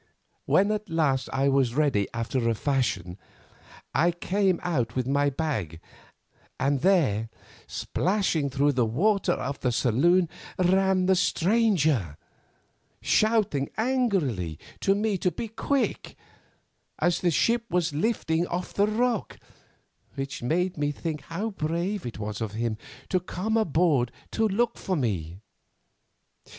When 0.47 0.71
at 0.71 0.89
last 0.89 1.29
I 1.31 1.47
was 1.47 1.75
ready 1.75 2.07
after 2.11 2.49
a 2.49 2.55
fashion, 2.55 3.19
I 3.93 4.09
came 4.09 4.59
out 4.63 4.95
with 4.95 5.05
my 5.05 5.29
bag, 5.29 5.79
and 6.59 6.81
there, 6.81 7.29
splashing 7.67 8.49
through 8.49 8.71
the 8.71 8.83
water 8.87 9.33
of 9.33 9.59
the 9.59 9.71
saloon, 9.71 10.27
ran 10.57 11.05
the 11.05 11.13
stranger, 11.15 12.17
shouting 12.99 13.69
angrily 13.77 14.57
to 14.79 14.95
me 14.95 15.19
to 15.19 15.29
be 15.29 15.47
quick, 15.49 16.15
as 16.97 17.21
the 17.21 17.29
ship 17.29 17.65
was 17.69 17.93
lifting 17.93 18.47
off 18.47 18.73
the 18.73 18.87
rock, 18.87 19.37
which 20.15 20.41
made 20.41 20.77
me 20.79 20.91
think 20.91 21.21
how 21.25 21.51
brave 21.51 22.07
it 22.07 22.17
was 22.17 22.41
of 22.41 22.53
him 22.53 22.75
to 23.09 23.19
come 23.19 23.55
aboard 23.55 24.11
to 24.31 24.47
look 24.47 24.79
for 24.79 24.95
me. 24.95 25.41